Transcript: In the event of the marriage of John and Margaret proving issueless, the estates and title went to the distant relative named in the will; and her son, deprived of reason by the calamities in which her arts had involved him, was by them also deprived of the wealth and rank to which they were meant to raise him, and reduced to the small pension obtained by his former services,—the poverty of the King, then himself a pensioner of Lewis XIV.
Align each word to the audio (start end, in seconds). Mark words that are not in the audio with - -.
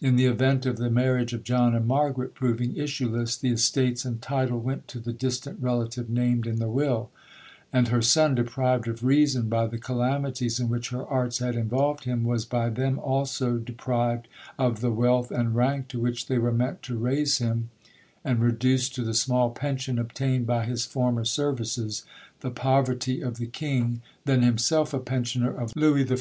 In 0.00 0.16
the 0.16 0.24
event 0.24 0.64
of 0.64 0.78
the 0.78 0.88
marriage 0.88 1.34
of 1.34 1.44
John 1.44 1.74
and 1.74 1.86
Margaret 1.86 2.32
proving 2.34 2.72
issueless, 2.72 3.38
the 3.38 3.50
estates 3.50 4.06
and 4.06 4.22
title 4.22 4.58
went 4.58 4.88
to 4.88 4.98
the 4.98 5.12
distant 5.12 5.58
relative 5.60 6.08
named 6.08 6.46
in 6.46 6.56
the 6.58 6.70
will; 6.70 7.10
and 7.70 7.88
her 7.88 8.00
son, 8.00 8.34
deprived 8.34 8.88
of 8.88 9.04
reason 9.04 9.50
by 9.50 9.66
the 9.66 9.76
calamities 9.76 10.58
in 10.58 10.70
which 10.70 10.88
her 10.88 11.04
arts 11.04 11.36
had 11.40 11.54
involved 11.54 12.04
him, 12.04 12.24
was 12.24 12.46
by 12.46 12.70
them 12.70 12.98
also 12.98 13.58
deprived 13.58 14.26
of 14.58 14.80
the 14.80 14.90
wealth 14.90 15.30
and 15.30 15.54
rank 15.54 15.88
to 15.88 16.00
which 16.00 16.28
they 16.28 16.38
were 16.38 16.50
meant 16.50 16.80
to 16.84 16.96
raise 16.96 17.36
him, 17.36 17.68
and 18.24 18.40
reduced 18.40 18.94
to 18.94 19.02
the 19.02 19.12
small 19.12 19.50
pension 19.50 19.98
obtained 19.98 20.46
by 20.46 20.64
his 20.64 20.86
former 20.86 21.26
services,—the 21.26 22.50
poverty 22.52 23.20
of 23.20 23.36
the 23.36 23.44
King, 23.44 24.00
then 24.24 24.40
himself 24.40 24.94
a 24.94 24.98
pensioner 24.98 25.50
of 25.52 25.76
Lewis 25.76 26.04
XIV. 26.08 26.12